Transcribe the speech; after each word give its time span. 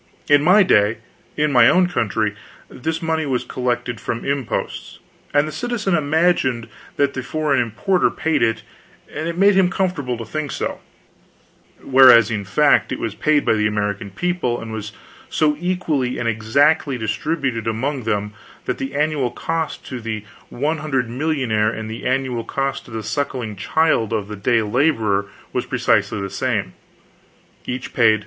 In 0.27 0.41
my 0.41 0.63
day, 0.63 0.97
in 1.37 1.51
my 1.51 1.69
own 1.69 1.85
country, 1.87 2.33
this 2.69 3.03
money 3.03 3.27
was 3.27 3.43
collected 3.43 4.01
from 4.01 4.25
imposts, 4.25 4.97
and 5.31 5.47
the 5.47 5.51
citizen 5.51 5.93
imagined 5.93 6.67
that 6.95 7.13
the 7.13 7.21
foreign 7.21 7.61
importer 7.61 8.09
paid 8.09 8.41
it, 8.41 8.63
and 9.13 9.29
it 9.29 9.37
made 9.37 9.53
him 9.53 9.69
comfortable 9.69 10.17
to 10.17 10.25
think 10.25 10.49
so; 10.51 10.79
whereas, 11.83 12.31
in 12.31 12.45
fact, 12.45 12.91
it 12.91 12.97
was 12.97 13.13
paid 13.13 13.45
by 13.45 13.53
the 13.53 13.67
American 13.67 14.09
people, 14.09 14.59
and 14.59 14.71
was 14.73 14.91
so 15.29 15.55
equally 15.59 16.17
and 16.17 16.27
exactly 16.27 16.97
distributed 16.97 17.67
among 17.67 18.01
them 18.01 18.33
that 18.65 18.79
the 18.79 18.95
annual 18.95 19.29
cost 19.29 19.85
to 19.85 20.01
the 20.01 20.25
100 20.49 21.11
millionaire 21.11 21.69
and 21.69 21.91
the 21.91 22.07
annual 22.07 22.43
cost 22.43 22.85
to 22.85 22.89
the 22.89 23.03
sucking 23.03 23.55
child 23.55 24.11
of 24.13 24.29
the 24.29 24.35
day 24.35 24.63
laborer 24.63 25.27
was 25.53 25.67
precisely 25.67 26.19
the 26.19 26.27
same 26.27 26.73
each 27.67 27.93
paid 27.93 28.19
$6. 28.19 28.19